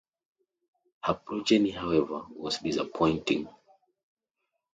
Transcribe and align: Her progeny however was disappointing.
Her 1.03 1.13
progeny 1.13 1.69
however 1.69 2.23
was 2.31 2.57
disappointing. 2.57 3.47